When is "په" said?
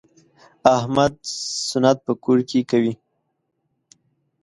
2.05-2.13